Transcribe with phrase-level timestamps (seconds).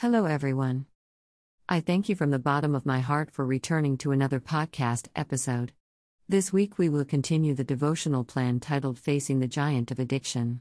[0.00, 0.86] Hello, everyone.
[1.68, 5.72] I thank you from the bottom of my heart for returning to another podcast episode.
[6.28, 10.60] This week we will continue the devotional plan titled Facing the Giant of Addiction.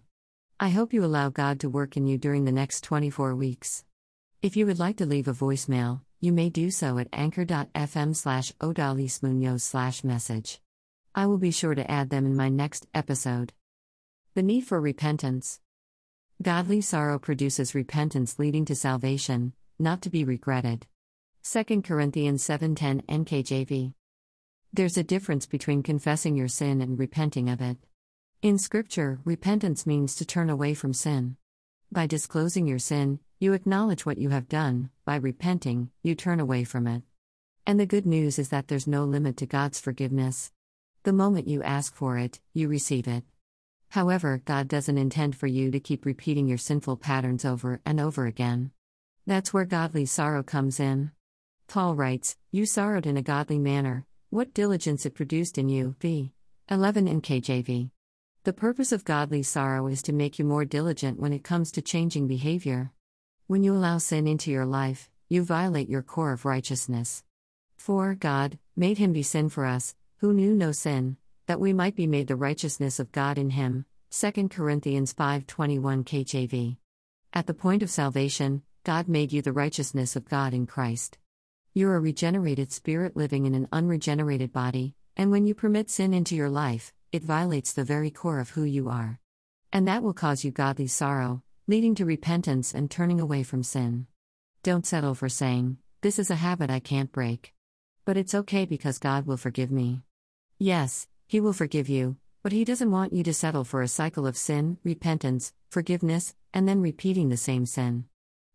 [0.59, 3.85] I hope you allow God to work in you during the next 24 weeks.
[4.41, 8.51] If you would like to leave a voicemail, you may do so at anchor.fm slash
[8.53, 10.59] odalysmunoz slash message.
[11.13, 13.53] I will be sure to add them in my next episode.
[14.33, 15.59] The need for repentance.
[16.39, 20.85] Godly sorrow produces repentance leading to salvation, not to be regretted.
[21.41, 23.95] 2 Corinthians 7:10 NKJV.
[24.71, 27.77] There's a difference between confessing your sin and repenting of it.
[28.43, 31.37] In scripture, repentance means to turn away from sin.
[31.91, 36.63] By disclosing your sin, you acknowledge what you have done, by repenting, you turn away
[36.65, 37.01] from it.
[37.65, 40.51] And the good news is that there's no limit to God's forgiveness.
[41.01, 43.23] The moment you ask for it, you receive it.
[43.89, 48.25] However, God doesn't intend for you to keep repeating your sinful patterns over and over
[48.25, 48.71] again.
[49.25, 51.11] That's where godly sorrow comes in.
[51.67, 55.95] Paul writes, You sorrowed in a godly manner, what diligence it produced in you.
[55.99, 56.33] V.
[56.69, 57.91] 11 NKJV.
[58.43, 61.81] The purpose of godly sorrow is to make you more diligent when it comes to
[61.81, 62.91] changing behavior.
[63.47, 67.23] When you allow sin into your life, you violate your core of righteousness.
[67.75, 71.95] For God made him be sin for us, who knew no sin, that we might
[71.95, 73.85] be made the righteousness of God in him.
[74.11, 76.77] 2 Corinthians 5:21 KJV.
[77.33, 81.17] At the point of salvation, God made you the righteousness of God in Christ.
[81.73, 86.35] You're a regenerated spirit living in an unregenerated body, and when you permit sin into
[86.35, 89.19] your life, it violates the very core of who you are.
[89.71, 94.07] And that will cause you godly sorrow, leading to repentance and turning away from sin.
[94.63, 97.53] Don't settle for saying, This is a habit I can't break.
[98.03, 100.01] But it's okay because God will forgive me.
[100.59, 104.25] Yes, he will forgive you, but He doesn't want you to settle for a cycle
[104.25, 108.05] of sin, repentance, forgiveness, and then repeating the same sin.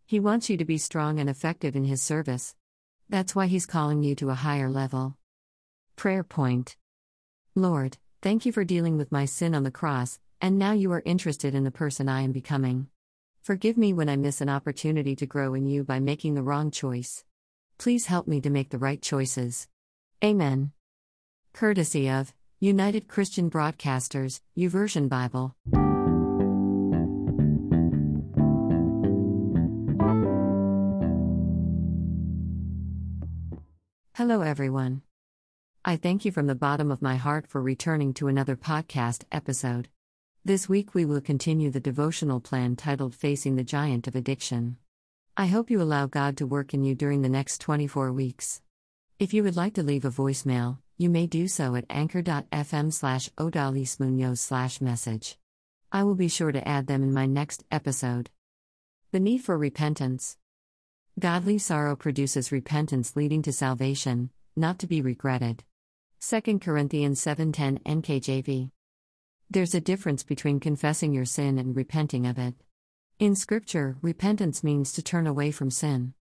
[0.07, 2.55] He wants you to be strong and effective in His service.
[3.11, 5.19] That's why He's calling you to a higher level.
[5.97, 6.79] Prayer Point
[7.55, 11.03] Lord, thank you for dealing with my sin on the cross, and now you are
[11.05, 12.87] interested in the person I am becoming.
[13.43, 16.71] Forgive me when I miss an opportunity to grow in you by making the wrong
[16.71, 17.23] choice.
[17.77, 19.69] Please help me to make the right choices.
[20.25, 20.73] Amen.
[21.53, 22.33] Courtesy of
[22.63, 25.57] United Christian Broadcasters, YouVersion Bible.
[34.15, 35.03] Hello, everyone.
[35.85, 39.89] I thank you from the bottom of my heart for returning to another podcast episode.
[40.45, 44.77] This week we will continue the devotional plan titled Facing the Giant of Addiction.
[45.37, 48.63] I hope you allow God to work in you during the next 24 weeks.
[49.19, 53.29] If you would like to leave a voicemail, you may do so at anchor.fm slash
[54.37, 55.37] slash message.
[55.91, 58.31] I will be sure to add them in my next episode.
[59.11, 60.39] The need for repentance.
[61.19, 65.65] Godly sorrow produces repentance leading to salvation, not to be regretted.
[66.21, 68.71] 2 Corinthians 7:10 NKJV.
[69.51, 72.55] There's a difference between confessing your sin and repenting of it.
[73.19, 76.15] In scripture, repentance means to turn away from sin.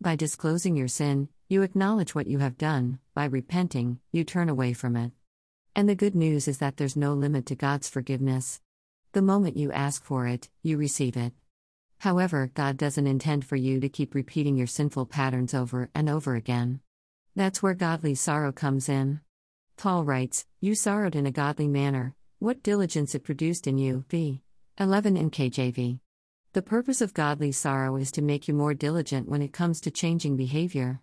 [0.00, 4.72] By disclosing your sin, you acknowledge what you have done, by repenting, you turn away
[4.72, 5.12] from it.
[5.76, 8.60] And the good news is that there's no limit to God's forgiveness.
[9.12, 11.32] The moment you ask for it, you receive it.
[11.98, 16.34] However, God doesn't intend for you to keep repeating your sinful patterns over and over
[16.34, 16.80] again.
[17.36, 19.20] That's where godly sorrow comes in.
[19.76, 24.04] Paul writes, You sorrowed in a godly manner, what diligence it produced in you.
[24.10, 24.42] V.
[24.78, 26.00] 11 NKJV.
[26.52, 29.90] The purpose of godly sorrow is to make you more diligent when it comes to
[29.90, 31.00] changing behavior.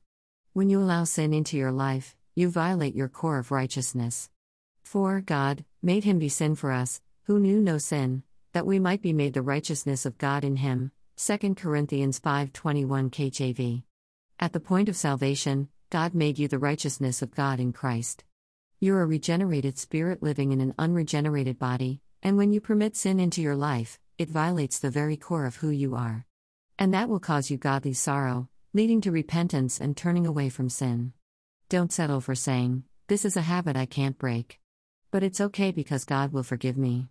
[0.53, 4.29] When you allow sin into your life, you violate your core of righteousness.
[4.84, 9.01] For God made him be sin for us, who knew no sin, that we might
[9.01, 10.91] be made the righteousness of God in him.
[11.16, 13.84] 2 Corinthians 5:21 KJV.
[14.41, 18.25] At the point of salvation, God made you the righteousness of God in Christ.
[18.81, 23.41] You're a regenerated spirit living in an unregenerated body, and when you permit sin into
[23.41, 26.25] your life, it violates the very core of who you are.
[26.78, 31.12] And that will cause you godly sorrow, leading to repentance and turning away from sin.
[31.68, 34.62] Don't settle for saying, This is a habit I can't break.
[35.12, 37.09] But it's okay because God will forgive me.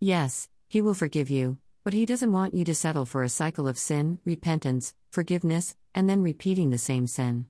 [0.00, 3.68] Yes, He will forgive you, but He doesn't want you to settle for a cycle
[3.68, 7.46] of sin, repentance, forgiveness, and then repeating the same sin.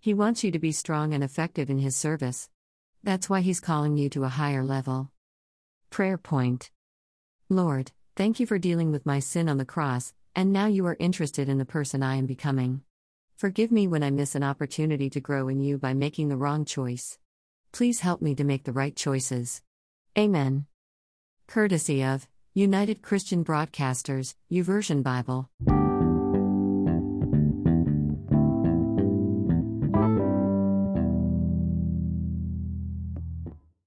[0.00, 2.48] He wants you to be strong and effective in His service.
[3.02, 5.10] That's why He's calling you to a higher level.
[5.90, 6.70] Prayer Point
[7.50, 10.96] Lord, thank you for dealing with my sin on the cross, and now you are
[10.98, 12.80] interested in the person I am becoming.
[13.36, 16.64] Forgive me when I miss an opportunity to grow in you by making the wrong
[16.64, 17.18] choice.
[17.72, 19.60] Please help me to make the right choices.
[20.16, 20.66] Amen.
[21.48, 25.50] Courtesy of United Christian Broadcasters, YouVersion Bible.